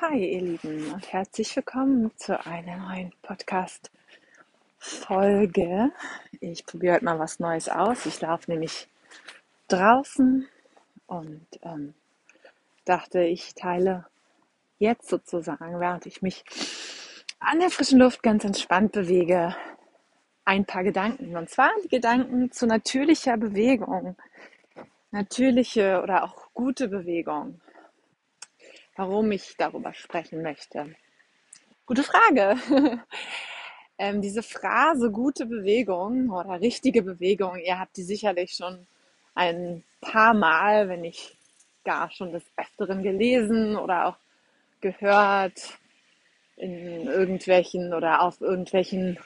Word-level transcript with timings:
Hi 0.00 0.24
ihr 0.24 0.42
Lieben 0.42 0.92
und 0.92 1.12
herzlich 1.12 1.56
willkommen 1.56 2.12
zu 2.16 2.46
einer 2.46 2.76
neuen 2.76 3.12
Podcast-Folge. 3.22 5.90
Ich 6.38 6.64
probiere 6.64 6.94
heute 6.94 7.04
mal 7.04 7.18
was 7.18 7.40
Neues 7.40 7.68
aus. 7.68 8.06
Ich 8.06 8.20
laufe 8.20 8.48
nämlich 8.48 8.86
draußen 9.66 10.46
und 11.08 11.46
ähm, 11.62 11.94
dachte, 12.84 13.22
ich 13.22 13.56
teile 13.56 14.06
jetzt 14.78 15.08
sozusagen, 15.08 15.80
während 15.80 16.06
ich 16.06 16.22
mich 16.22 16.44
an 17.40 17.58
der 17.58 17.70
frischen 17.70 17.98
Luft 17.98 18.22
ganz 18.22 18.44
entspannt 18.44 18.92
bewege, 18.92 19.56
ein 20.44 20.64
paar 20.64 20.84
Gedanken. 20.84 21.36
Und 21.36 21.50
zwar 21.50 21.70
die 21.82 21.88
Gedanken 21.88 22.52
zu 22.52 22.68
natürlicher 22.68 23.36
Bewegung. 23.36 24.14
Natürliche 25.10 26.00
oder 26.00 26.22
auch 26.22 26.54
gute 26.54 26.86
Bewegung 26.86 27.60
warum 28.98 29.30
ich 29.30 29.56
darüber 29.56 29.94
sprechen 29.94 30.42
möchte. 30.42 30.92
Gute 31.86 32.02
Frage. 32.02 32.56
ähm, 33.98 34.20
diese 34.20 34.42
Phrase 34.42 35.12
gute 35.12 35.46
Bewegung 35.46 36.30
oder 36.30 36.60
richtige 36.60 37.02
Bewegung, 37.02 37.58
ihr 37.60 37.78
habt 37.78 37.96
die 37.96 38.02
sicherlich 38.02 38.54
schon 38.54 38.88
ein 39.36 39.84
paar 40.00 40.34
Mal, 40.34 40.88
wenn 40.88 41.02
nicht 41.02 41.36
gar 41.84 42.10
schon 42.10 42.32
des 42.32 42.42
Öfteren 42.56 43.04
gelesen 43.04 43.76
oder 43.76 44.06
auch 44.06 44.16
gehört 44.80 45.78
in 46.56 47.06
irgendwelchen 47.06 47.94
oder 47.94 48.22
auf 48.22 48.40
irgendwelchen 48.40 49.16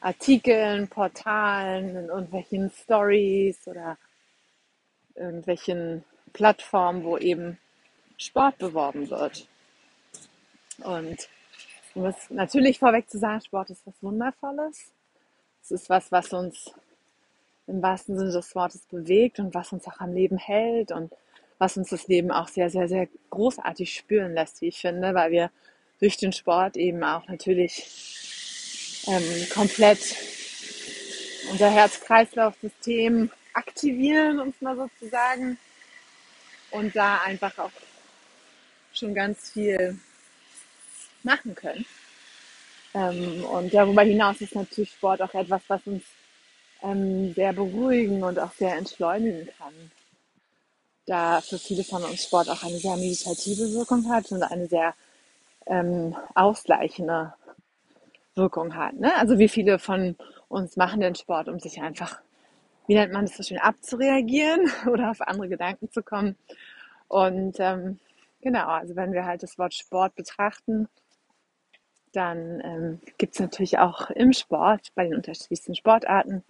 Artikeln, 0.00 0.86
Portalen, 0.86 1.96
in 1.96 2.06
irgendwelchen 2.06 2.70
Stories 2.70 3.66
oder 3.66 3.98
irgendwelchen 5.16 6.04
Plattformen, 6.32 7.02
wo 7.02 7.18
eben 7.18 7.58
Sport 8.16 8.58
beworben 8.58 9.10
wird. 9.10 9.46
Und 10.78 11.28
um 11.94 12.04
es 12.04 12.30
natürlich 12.30 12.78
vorweg 12.78 13.08
zu 13.08 13.18
sagen, 13.18 13.40
Sport 13.40 13.70
ist 13.70 13.86
was 13.86 13.94
Wundervolles. 14.02 14.92
Es 15.62 15.70
ist 15.70 15.88
was, 15.88 16.12
was 16.12 16.32
uns 16.32 16.72
im 17.66 17.82
wahrsten 17.82 18.16
Sinne 18.16 18.32
des 18.32 18.54
Wortes 18.54 18.82
bewegt 18.82 19.38
und 19.38 19.54
was 19.54 19.72
uns 19.72 19.86
auch 19.86 19.98
am 20.00 20.14
Leben 20.14 20.38
hält 20.38 20.92
und 20.92 21.12
was 21.58 21.76
uns 21.76 21.88
das 21.88 22.06
Leben 22.06 22.30
auch 22.30 22.48
sehr, 22.48 22.70
sehr, 22.70 22.88
sehr 22.88 23.08
großartig 23.30 23.94
spüren 23.94 24.34
lässt, 24.34 24.60
wie 24.60 24.68
ich 24.68 24.78
finde, 24.78 25.14
weil 25.14 25.30
wir 25.30 25.50
durch 25.98 26.16
den 26.16 26.32
Sport 26.32 26.76
eben 26.76 27.02
auch 27.02 27.26
natürlich 27.28 29.04
ähm, 29.06 29.48
komplett 29.52 30.16
unser 31.50 31.70
Herz-Kreislauf-System 31.70 33.30
aktivieren, 33.54 34.40
um 34.40 34.48
es 34.48 34.60
mal 34.60 34.76
so 34.76 34.88
zu 34.98 35.08
sagen, 35.08 35.58
und 36.72 36.94
da 36.94 37.22
einfach 37.22 37.56
auch 37.58 37.70
schon 38.96 39.14
ganz 39.14 39.50
viel 39.50 39.98
machen 41.22 41.54
können. 41.54 41.84
Ähm, 42.94 43.44
und 43.44 43.74
darüber 43.74 44.02
hinaus 44.02 44.40
ist 44.40 44.54
natürlich 44.54 44.92
Sport 44.92 45.20
auch 45.20 45.34
etwas, 45.34 45.62
was 45.68 45.86
uns 45.86 46.04
ähm, 46.82 47.34
sehr 47.34 47.52
beruhigen 47.52 48.22
und 48.22 48.38
auch 48.38 48.52
sehr 48.52 48.76
entschleunigen 48.76 49.48
kann. 49.58 49.74
Da 51.06 51.40
für 51.40 51.58
viele 51.58 51.84
von 51.84 52.02
uns 52.04 52.24
Sport 52.24 52.48
auch 52.48 52.62
eine 52.62 52.78
sehr 52.78 52.96
meditative 52.96 53.72
Wirkung 53.74 54.10
hat 54.10 54.32
und 54.32 54.42
eine 54.42 54.66
sehr 54.66 54.94
ähm, 55.66 56.16
ausgleichende 56.34 57.34
Wirkung 58.34 58.74
hat. 58.74 58.94
Ne? 58.94 59.14
Also 59.16 59.38
wie 59.38 59.48
viele 59.48 59.78
von 59.78 60.16
uns 60.48 60.76
machen 60.76 61.00
den 61.00 61.14
Sport, 61.14 61.48
um 61.48 61.58
sich 61.60 61.80
einfach, 61.80 62.20
wie 62.86 62.94
nennt 62.94 63.12
man 63.12 63.26
das 63.26 63.36
so 63.36 63.42
schön, 63.42 63.58
abzureagieren 63.58 64.70
oder 64.90 65.10
auf 65.10 65.20
andere 65.20 65.48
Gedanken 65.48 65.90
zu 65.90 66.02
kommen. 66.02 66.36
Und 67.08 67.56
ähm, 67.58 67.98
Genau, 68.46 68.68
also 68.68 68.94
wenn 68.94 69.12
wir 69.12 69.24
halt 69.24 69.42
das 69.42 69.58
Wort 69.58 69.74
Sport 69.74 70.14
betrachten, 70.14 70.86
dann 72.12 72.60
ähm, 72.60 73.00
gibt 73.18 73.34
es 73.34 73.40
natürlich 73.40 73.80
auch 73.80 74.08
im 74.10 74.32
Sport, 74.32 74.92
bei 74.94 75.02
den 75.02 75.16
unterschiedlichsten 75.16 75.74
Sportarten, 75.74 76.44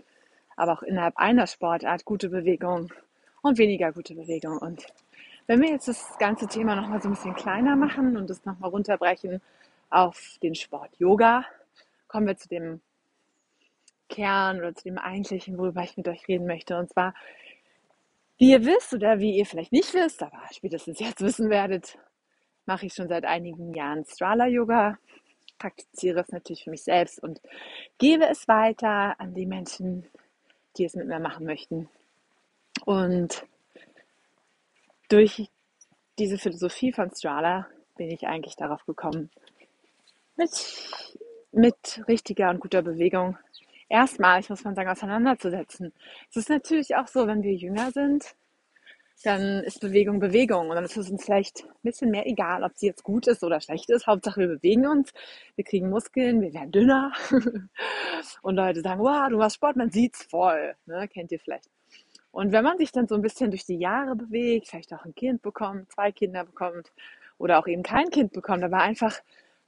aber 0.59 0.75
auch 0.75 0.83
innerhalb 0.83 1.17
einer 1.17 1.47
Sportart 1.47 2.05
gute 2.05 2.29
Bewegung 2.29 2.93
und 3.41 3.56
weniger 3.56 3.93
gute 3.93 4.15
Bewegung. 4.15 4.59
Und 4.59 4.87
wenn 5.47 5.62
wir 5.62 5.71
jetzt 5.71 5.89
das 5.89 6.19
ganze 6.19 6.47
Thema 6.47 6.77
nochmal 6.77 7.01
so 7.01 7.09
ein 7.09 7.15
bisschen 7.15 7.35
kleiner 7.35 7.77
machen 7.77 8.19
und 8.19 8.29
das 8.29 8.45
nochmal 8.45 8.69
runterbrechen 8.69 9.41
auf 9.89 10.37
den 10.43 10.55
Sport 10.55 10.91
Yoga, 10.99 11.47
kommen 12.09 12.27
wir 12.27 12.37
zu 12.37 12.49
dem 12.51 12.83
Kern 14.11 14.59
oder 14.59 14.75
zu 14.75 14.85
dem 14.85 14.99
eigentlichen, 14.99 15.56
worüber 15.56 15.83
ich 15.83 15.97
mit 15.97 16.09
euch 16.09 16.29
reden 16.29 16.47
möchte. 16.47 16.77
Und 16.77 16.91
zwar 16.91 17.15
wie 18.39 18.51
ihr 18.51 18.65
wisst 18.65 18.93
oder 18.93 19.19
wie 19.19 19.37
ihr 19.37 19.47
vielleicht 19.47 19.73
nicht 19.73 19.93
wisst, 19.95 20.23
aber 20.23 20.41
spätestens 20.53 21.01
jetzt 21.01 21.21
wissen 21.21 21.51
werdet, 21.51 21.99
mache 22.67 22.87
ich 22.87 22.95
schon 22.95 23.09
seit 23.09 23.25
einigen 23.25 23.73
Jahren 23.75 24.05
Strala 24.05 24.47
Yoga, 24.47 24.99
praktiziere 25.59 26.21
es 26.21 26.29
natürlich 26.29 26.65
für 26.65 26.71
mich 26.71 26.85
selbst 26.85 27.23
und 27.23 27.41
gebe 27.99 28.27
es 28.27 28.47
weiter 28.49 29.19
an 29.19 29.35
die 29.35 29.47
Menschen, 29.47 30.07
die 30.77 30.85
es 30.85 30.95
mit 30.95 31.07
mir 31.07 31.21
machen 31.21 31.47
möchten. 31.47 31.89
Und 32.85 33.47
durch 35.09 35.49
diese 36.19 36.39
Philosophie 36.39 36.93
von 36.93 37.11
Strala 37.11 37.67
bin 37.97 38.11
ich 38.11 38.27
eigentlich 38.27 38.57
darauf 38.57 38.85
gekommen, 38.85 39.31
mit, 40.37 40.51
mit 41.53 42.03
richtiger 42.07 42.51
und 42.51 42.61
guter 42.61 42.83
Bewegung 42.83 43.39
erstmalig, 43.89 44.51
muss 44.51 44.65
man 44.65 44.75
sagen, 44.75 44.91
auseinanderzusetzen. 44.91 45.93
Es 46.31 46.37
ist 46.37 46.51
natürlich 46.51 46.97
auch 46.97 47.09
so, 47.09 47.27
wenn 47.27 47.43
wir 47.43 47.55
jünger 47.55 47.91
sind, 47.93 48.35
dann 49.25 49.63
ist 49.65 49.81
Bewegung 49.81 50.21
Bewegung. 50.21 50.69
Und 50.69 50.77
dann 50.77 50.85
ist 50.85 50.97
es 50.97 51.11
uns 51.11 51.25
vielleicht 51.25 51.65
ein 51.65 51.83
bisschen 51.83 52.11
mehr 52.11 52.27
egal, 52.27 52.63
ob 52.63 52.77
sie 52.77 52.87
jetzt 52.87 53.03
gut 53.03 53.27
ist 53.27 53.43
oder 53.43 53.61
schlecht 53.61 53.89
ist. 53.91 54.07
Hauptsache, 54.07 54.41
wir 54.41 54.49
bewegen 54.49 54.87
uns, 54.87 55.13
wir 55.55 55.65
kriegen 55.65 55.89
Muskeln, 55.89 56.41
wir 56.41 56.53
werden 56.53 56.73
dünner. 56.73 57.13
und 58.43 58.57
Leute 58.57 58.83
sagen, 58.83 59.01
wow, 59.01 59.29
du 59.29 59.39
machst 59.39 59.57
Sport, 59.57 59.77
man 59.77 59.91
sieht's 59.91 60.23
voll. 60.25 60.75
Ne? 60.87 61.09
Kennt 61.09 61.33
ihr 61.33 61.41
vielleicht. 61.41 61.71
Und 62.31 62.53
wenn 62.53 62.65
man 62.65 62.77
sich 62.77 62.93
dann 62.93 63.09
so 63.09 63.15
ein 63.15 63.23
bisschen 63.23 63.51
durch 63.51 63.65
die 63.65 63.79
Jahre 63.79 64.15
bewegt, 64.15 64.69
vielleicht 64.69 64.93
auch 64.93 65.05
ein 65.07 65.15
Kind 65.15 65.41
bekommt, 65.41 65.91
zwei 65.93 66.13
Kinder 66.13 66.45
bekommt 66.45 66.93
oder 67.39 67.59
auch 67.59 67.67
eben 67.67 67.83
kein 67.83 68.11
Kind 68.11 68.33
bekommt, 68.33 68.63
aber 68.63 68.79
einfach 68.79 69.19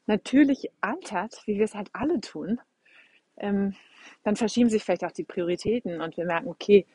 natürlich 0.06 0.70
altert, 0.82 1.42
wie 1.46 1.56
wir 1.56 1.64
es 1.64 1.74
halt 1.74 1.88
alle 1.94 2.20
tun, 2.20 2.60
ähm, 3.40 3.74
dann 4.24 4.36
verschieben 4.36 4.70
sich 4.70 4.84
vielleicht 4.84 5.04
auch 5.04 5.12
die 5.12 5.24
Prioritäten 5.24 6.00
und 6.00 6.16
wir 6.16 6.24
merken, 6.24 6.48
okay, 6.48 6.86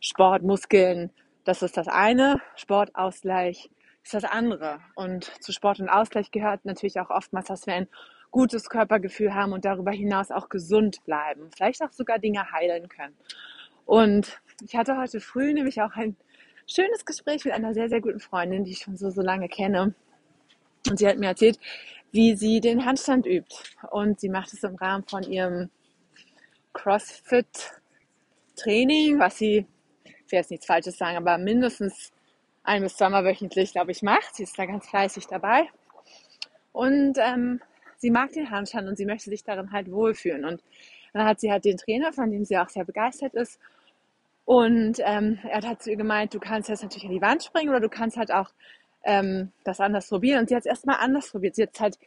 Sport, 0.00 0.42
Muskeln, 0.42 1.10
das 1.44 1.62
ist 1.62 1.76
das 1.76 1.88
eine, 1.88 2.40
Sportausgleich 2.56 3.70
ist 4.02 4.14
das 4.14 4.24
andere. 4.24 4.80
Und 4.94 5.24
zu 5.42 5.52
Sport 5.52 5.80
und 5.80 5.88
Ausgleich 5.88 6.30
gehört 6.30 6.64
natürlich 6.64 7.00
auch 7.00 7.10
oftmals, 7.10 7.48
dass 7.48 7.66
wir 7.66 7.74
ein 7.74 7.88
gutes 8.30 8.68
Körpergefühl 8.68 9.34
haben 9.34 9.52
und 9.52 9.64
darüber 9.64 9.90
hinaus 9.90 10.30
auch 10.30 10.48
gesund 10.48 11.04
bleiben, 11.04 11.50
vielleicht 11.54 11.82
auch 11.82 11.92
sogar 11.92 12.18
Dinge 12.18 12.52
heilen 12.52 12.88
können. 12.88 13.16
Und 13.86 14.40
ich 14.62 14.76
hatte 14.76 14.96
heute 14.98 15.20
früh 15.20 15.52
nämlich 15.52 15.80
auch 15.80 15.92
ein 15.92 16.16
schönes 16.66 17.04
Gespräch 17.04 17.44
mit 17.44 17.54
einer 17.54 17.74
sehr, 17.74 17.88
sehr 17.88 18.00
guten 18.00 18.20
Freundin, 18.20 18.64
die 18.64 18.72
ich 18.72 18.78
schon 18.78 18.96
so, 18.96 19.10
so 19.10 19.22
lange 19.22 19.48
kenne. 19.48 19.94
Und 20.88 20.98
sie 20.98 21.08
hat 21.08 21.18
mir 21.18 21.28
erzählt, 21.28 21.58
wie 22.12 22.36
sie 22.36 22.60
den 22.60 22.84
Handstand 22.84 23.26
übt. 23.26 23.54
Und 23.90 24.20
sie 24.20 24.28
macht 24.28 24.52
es 24.52 24.62
im 24.62 24.76
Rahmen 24.76 25.04
von 25.04 25.22
ihrem 25.22 25.70
CrossFit-Training, 26.78 29.18
was 29.18 29.38
sie, 29.38 29.66
ich 30.04 30.30
will 30.30 30.38
jetzt 30.38 30.50
nichts 30.50 30.66
Falsches 30.66 30.96
sagen, 30.96 31.16
aber 31.16 31.38
mindestens 31.38 32.12
ein 32.62 32.82
bis 32.82 32.96
zweimal 32.96 33.24
wöchentlich, 33.24 33.72
glaube 33.72 33.90
ich, 33.90 34.02
macht. 34.02 34.36
Sie 34.36 34.44
ist 34.44 34.58
da 34.58 34.66
ganz 34.66 34.86
fleißig 34.86 35.26
dabei. 35.26 35.68
Und 36.72 37.18
ähm, 37.18 37.60
sie 37.96 38.10
mag 38.10 38.32
den 38.32 38.50
Handstand 38.50 38.88
und 38.88 38.96
sie 38.96 39.06
möchte 39.06 39.30
sich 39.30 39.42
darin 39.42 39.72
halt 39.72 39.90
wohlfühlen. 39.90 40.44
Und 40.44 40.62
dann 41.12 41.24
hat 41.24 41.40
sie 41.40 41.50
halt 41.50 41.64
den 41.64 41.78
Trainer, 41.78 42.12
von 42.12 42.30
dem 42.30 42.44
sie 42.44 42.58
auch 42.58 42.68
sehr 42.68 42.84
begeistert 42.84 43.34
ist. 43.34 43.58
Und 44.44 44.98
ähm, 45.00 45.38
er 45.42 45.62
hat 45.62 45.82
zu 45.82 45.90
ihr 45.90 45.96
gemeint, 45.96 46.32
du 46.32 46.38
kannst 46.38 46.68
jetzt 46.68 46.82
natürlich 46.82 47.06
an 47.06 47.12
die 47.12 47.22
Wand 47.22 47.42
springen 47.42 47.70
oder 47.70 47.80
du 47.80 47.88
kannst 47.88 48.16
halt 48.16 48.30
auch 48.30 48.50
ähm, 49.04 49.52
das 49.64 49.80
anders 49.80 50.08
probieren. 50.08 50.40
Und 50.40 50.48
sie 50.48 50.54
hat 50.54 50.62
es 50.62 50.66
erstmal 50.66 50.96
anders 51.00 51.30
probiert. 51.30 51.56
Sie 51.56 51.62
hat 51.62 51.70
es 51.74 51.80
halt, 51.80 51.98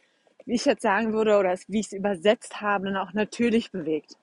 wie 0.46 0.54
ich 0.54 0.64
jetzt 0.64 0.82
sagen 0.82 1.12
würde, 1.12 1.36
oder 1.36 1.56
wie 1.68 1.80
ich 1.80 1.86
es 1.86 1.92
übersetzt 1.92 2.60
habe, 2.60 2.86
dann 2.86 2.96
auch 2.96 3.12
natürlich 3.12 3.70
bewegt. 3.70 4.16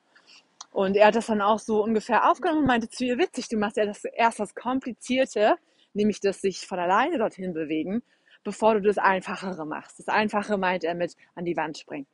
Und 0.71 0.95
er 0.95 1.07
hat 1.07 1.15
das 1.15 1.27
dann 1.27 1.41
auch 1.41 1.59
so 1.59 1.83
ungefähr 1.83 2.29
aufgenommen 2.29 2.61
und 2.61 2.67
meinte 2.67 2.89
zu 2.89 3.05
ihr, 3.05 3.17
witzig, 3.17 3.49
du 3.49 3.57
machst 3.57 3.77
ja 3.77 3.85
das, 3.85 4.03
erst 4.05 4.39
das 4.39 4.53
Komplizierte, 4.53 5.55
nämlich 5.93 6.19
das 6.19 6.41
sich 6.41 6.65
von 6.67 6.79
alleine 6.79 7.17
dorthin 7.17 7.53
bewegen, 7.53 8.03
bevor 8.43 8.75
du 8.75 8.81
das 8.81 8.97
Einfachere 8.97 9.65
machst. 9.65 9.99
Das 9.99 10.07
Einfache 10.07 10.57
meint 10.57 10.83
er 10.83 10.95
mit 10.95 11.15
an 11.35 11.45
die 11.45 11.57
Wand 11.57 11.77
springen. 11.77 12.07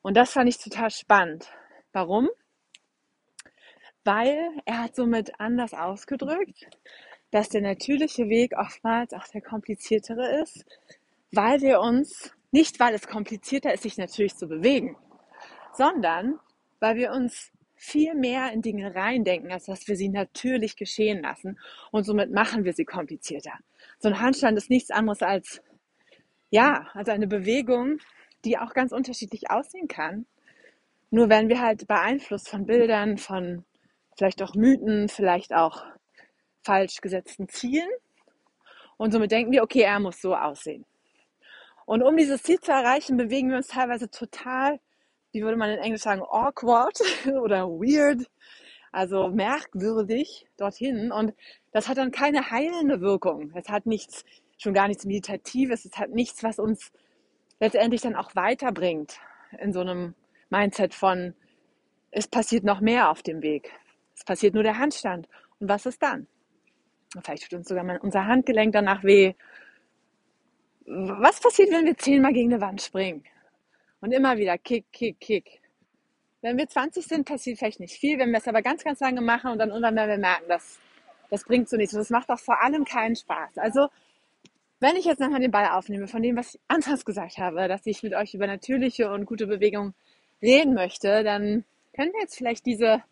Und 0.00 0.16
das 0.16 0.32
fand 0.32 0.48
ich 0.48 0.58
total 0.58 0.90
spannend. 0.90 1.48
Warum? 1.92 2.28
Weil 4.04 4.50
er 4.64 4.82
hat 4.82 4.96
somit 4.96 5.38
anders 5.38 5.74
ausgedrückt, 5.74 6.66
dass 7.30 7.48
der 7.48 7.62
natürliche 7.62 8.28
Weg 8.28 8.52
oftmals 8.56 9.12
auch 9.12 9.26
der 9.28 9.40
kompliziertere 9.40 10.40
ist, 10.42 10.64
weil 11.32 11.60
wir 11.60 11.80
uns, 11.80 12.32
nicht 12.50 12.80
weil 12.80 12.94
es 12.94 13.06
komplizierter 13.06 13.72
ist, 13.72 13.84
sich 13.84 13.96
natürlich 13.96 14.36
zu 14.36 14.48
bewegen, 14.48 14.96
sondern 15.72 16.38
weil 16.80 16.96
wir 16.96 17.12
uns 17.12 17.52
viel 17.82 18.14
mehr 18.14 18.52
in 18.52 18.62
Dinge 18.62 18.94
reindenken, 18.94 19.50
als 19.50 19.64
dass 19.64 19.88
wir 19.88 19.96
sie 19.96 20.08
natürlich 20.08 20.76
geschehen 20.76 21.20
lassen. 21.20 21.58
Und 21.90 22.04
somit 22.04 22.30
machen 22.30 22.64
wir 22.64 22.74
sie 22.74 22.84
komplizierter. 22.84 23.54
So 23.98 24.08
ein 24.08 24.20
Handstand 24.20 24.56
ist 24.56 24.70
nichts 24.70 24.92
anderes 24.92 25.20
als 25.20 25.60
ja, 26.50 26.86
also 26.94 27.10
eine 27.10 27.26
Bewegung, 27.26 27.98
die 28.44 28.56
auch 28.56 28.72
ganz 28.72 28.92
unterschiedlich 28.92 29.50
aussehen 29.50 29.88
kann. 29.88 30.26
Nur 31.10 31.28
wenn 31.28 31.48
wir 31.48 31.60
halt 31.60 31.88
beeinflusst 31.88 32.50
von 32.50 32.66
Bildern, 32.66 33.18
von 33.18 33.64
vielleicht 34.16 34.42
auch 34.42 34.54
Mythen, 34.54 35.08
vielleicht 35.08 35.52
auch 35.52 35.84
falsch 36.62 37.00
gesetzten 37.00 37.48
Zielen. 37.48 37.90
Und 38.96 39.10
somit 39.10 39.32
denken 39.32 39.50
wir, 39.50 39.64
okay, 39.64 39.80
er 39.80 39.98
muss 39.98 40.20
so 40.20 40.36
aussehen. 40.36 40.84
Und 41.84 42.02
um 42.02 42.16
dieses 42.16 42.44
Ziel 42.44 42.60
zu 42.60 42.70
erreichen, 42.70 43.16
bewegen 43.16 43.50
wir 43.50 43.56
uns 43.56 43.66
teilweise 43.66 44.08
total, 44.08 44.78
wie 45.32 45.42
würde 45.42 45.56
man 45.56 45.70
in 45.70 45.78
Englisch 45.78 46.02
sagen, 46.02 46.22
awkward 46.22 46.98
oder 47.42 47.66
weird, 47.68 48.30
also 48.92 49.28
merkwürdig 49.28 50.46
dorthin. 50.56 51.10
Und 51.10 51.34
das 51.72 51.88
hat 51.88 51.96
dann 51.96 52.10
keine 52.10 52.50
heilende 52.50 53.00
Wirkung. 53.00 53.50
Es 53.54 53.68
hat 53.68 53.86
nichts, 53.86 54.24
schon 54.58 54.74
gar 54.74 54.88
nichts 54.88 55.06
Meditatives. 55.06 55.84
Es 55.84 55.98
hat 55.98 56.10
nichts, 56.10 56.42
was 56.44 56.58
uns 56.58 56.92
letztendlich 57.60 58.02
dann 58.02 58.14
auch 58.14 58.34
weiterbringt 58.36 59.18
in 59.58 59.72
so 59.72 59.80
einem 59.80 60.14
Mindset 60.50 60.94
von, 60.94 61.34
es 62.10 62.28
passiert 62.28 62.64
noch 62.64 62.80
mehr 62.80 63.10
auf 63.10 63.22
dem 63.22 63.42
Weg. 63.42 63.72
Es 64.14 64.24
passiert 64.24 64.54
nur 64.54 64.62
der 64.62 64.78
Handstand. 64.78 65.28
Und 65.58 65.68
was 65.68 65.86
ist 65.86 66.02
dann? 66.02 66.26
Vielleicht 67.22 67.44
tut 67.44 67.58
uns 67.58 67.68
sogar 67.68 67.84
mal 67.84 67.98
unser 67.98 68.26
Handgelenk 68.26 68.72
danach 68.72 69.02
weh. 69.02 69.34
Was 70.86 71.40
passiert, 71.40 71.70
wenn 71.70 71.86
wir 71.86 71.96
zehnmal 71.96 72.32
gegen 72.32 72.52
eine 72.52 72.60
Wand 72.60 72.82
springen? 72.82 73.24
Und 74.02 74.12
immer 74.12 74.36
wieder 74.36 74.58
Kick, 74.58 74.84
Kick, 74.92 75.20
Kick. 75.20 75.60
Wenn 76.40 76.58
wir 76.58 76.68
20 76.68 77.06
sind, 77.06 77.24
passiert 77.24 77.58
vielleicht 77.58 77.78
nicht 77.78 77.94
viel. 77.94 78.18
Wenn 78.18 78.30
wir 78.30 78.38
es 78.38 78.48
aber 78.48 78.60
ganz, 78.60 78.82
ganz 78.82 78.98
lange 78.98 79.20
machen 79.20 79.52
und 79.52 79.58
dann 79.58 79.70
irgendwann 79.70 79.94
werden 79.94 80.10
wir 80.10 80.18
merken, 80.18 80.48
dass 80.48 80.80
das 81.30 81.44
bringt 81.44 81.68
so 81.68 81.76
nichts. 81.76 81.94
Und 81.94 82.00
das 82.00 82.10
macht 82.10 82.28
auch 82.28 82.40
vor 82.40 82.60
allem 82.62 82.84
keinen 82.84 83.14
Spaß. 83.14 83.58
Also, 83.58 83.86
wenn 84.80 84.96
ich 84.96 85.04
jetzt 85.04 85.20
nochmal 85.20 85.40
den 85.40 85.52
Ball 85.52 85.68
aufnehme 85.68 86.08
von 86.08 86.20
dem, 86.20 86.36
was 86.36 86.56
ich 86.56 86.60
anfangs 86.66 87.04
gesagt 87.04 87.38
habe, 87.38 87.68
dass 87.68 87.86
ich 87.86 88.02
mit 88.02 88.12
euch 88.12 88.34
über 88.34 88.48
natürliche 88.48 89.08
und 89.08 89.24
gute 89.24 89.46
Bewegung 89.46 89.94
reden 90.42 90.74
möchte, 90.74 91.22
dann 91.22 91.64
können 91.94 92.12
wir 92.12 92.22
jetzt 92.22 92.36
vielleicht 92.36 92.66
diese 92.66 93.04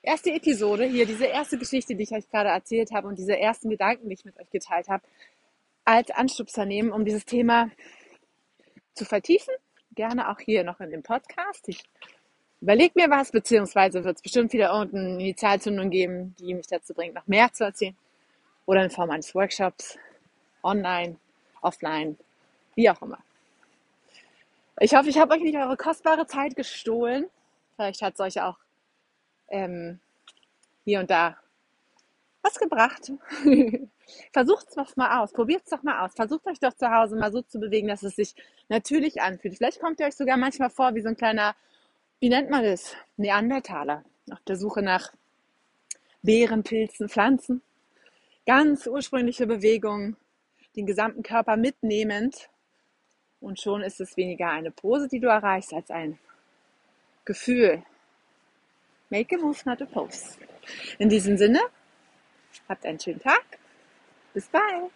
erste 0.00 0.32
Episode 0.32 0.84
hier, 0.84 1.04
diese 1.04 1.26
erste 1.26 1.58
Geschichte, 1.58 1.94
die 1.94 2.04
ich 2.04 2.12
euch 2.12 2.28
gerade 2.30 2.48
erzählt 2.48 2.92
habe 2.92 3.08
und 3.08 3.18
diese 3.18 3.38
ersten 3.38 3.68
Gedanken, 3.68 4.08
die 4.08 4.14
ich 4.14 4.24
mit 4.24 4.40
euch 4.40 4.50
geteilt 4.50 4.88
habe, 4.88 5.04
als 5.84 6.10
Anstupser 6.10 6.64
nehmen, 6.64 6.92
um 6.92 7.04
dieses 7.04 7.26
Thema 7.26 7.70
zu 8.94 9.04
vertiefen. 9.04 9.54
Gerne 9.94 10.30
auch 10.30 10.38
hier 10.38 10.64
noch 10.64 10.80
in 10.80 10.90
dem 10.90 11.02
Podcast. 11.02 11.68
Ich 11.68 11.82
überlege 12.60 12.92
mir 12.94 13.10
was, 13.10 13.30
beziehungsweise 13.30 14.04
wird 14.04 14.16
es 14.16 14.22
bestimmt 14.22 14.52
wieder 14.52 14.72
irgendeine 14.72 15.14
Initialzündung 15.14 15.90
geben, 15.90 16.34
die 16.38 16.54
mich 16.54 16.66
dazu 16.66 16.94
bringt, 16.94 17.14
noch 17.14 17.26
mehr 17.26 17.52
zu 17.52 17.64
erzählen. 17.64 17.96
Oder 18.66 18.84
in 18.84 18.90
Form 18.90 19.10
eines 19.10 19.34
Workshops, 19.34 19.98
online, 20.62 21.16
offline, 21.60 22.16
wie 22.74 22.88
auch 22.88 23.02
immer. 23.02 23.18
Ich 24.78 24.94
hoffe, 24.94 25.08
ich 25.08 25.18
habe 25.18 25.34
euch 25.34 25.42
nicht 25.42 25.56
eure 25.56 25.76
kostbare 25.76 26.26
Zeit 26.26 26.56
gestohlen. 26.56 27.26
Vielleicht 27.76 28.00
hat 28.02 28.14
es 28.14 28.20
euch 28.20 28.40
auch 28.40 28.56
ähm, 29.48 30.00
hier 30.84 31.00
und 31.00 31.10
da 31.10 31.36
was 32.42 32.58
gebracht. 32.58 33.12
Versucht 34.32 34.68
es 34.68 34.74
doch 34.74 34.96
mal 34.96 35.20
aus. 35.20 35.32
Probiert 35.32 35.62
es 35.64 35.70
doch 35.70 35.82
mal 35.82 36.04
aus. 36.04 36.12
Versucht 36.14 36.46
euch 36.46 36.58
doch 36.60 36.72
zu 36.74 36.90
Hause 36.90 37.16
mal 37.16 37.32
so 37.32 37.42
zu 37.42 37.58
bewegen, 37.58 37.88
dass 37.88 38.02
es 38.02 38.16
sich 38.16 38.34
natürlich 38.68 39.20
anfühlt. 39.20 39.56
Vielleicht 39.56 39.80
kommt 39.80 40.00
ihr 40.00 40.06
euch 40.06 40.16
sogar 40.16 40.36
manchmal 40.36 40.70
vor 40.70 40.94
wie 40.94 41.00
so 41.00 41.08
ein 41.08 41.16
kleiner, 41.16 41.54
wie 42.20 42.28
nennt 42.28 42.50
man 42.50 42.64
das? 42.64 42.94
Neandertaler. 43.16 44.04
Auf 44.30 44.40
der 44.46 44.56
Suche 44.56 44.82
nach 44.82 45.12
Beeren, 46.22 46.62
Pilzen, 46.62 47.08
Pflanzen. 47.08 47.62
Ganz 48.46 48.86
ursprüngliche 48.86 49.46
Bewegung. 49.46 50.16
Den 50.76 50.86
gesamten 50.86 51.22
Körper 51.22 51.56
mitnehmend. 51.56 52.48
Und 53.40 53.60
schon 53.60 53.82
ist 53.82 54.00
es 54.00 54.16
weniger 54.16 54.50
eine 54.50 54.70
Pose, 54.70 55.08
die 55.08 55.20
du 55.20 55.28
erreichst, 55.28 55.72
als 55.72 55.90
ein 55.90 56.18
Gefühl. 57.24 57.82
Make 59.08 59.36
a 59.36 59.38
move, 59.38 59.58
not 59.64 59.82
a 59.82 59.86
pose. 59.86 60.36
In 60.98 61.08
diesem 61.08 61.36
Sinne, 61.36 61.60
Habt 62.68 62.86
einen 62.86 63.00
schönen 63.00 63.20
Tag. 63.20 63.59
Bis 64.34 64.48
bald. 64.48 64.92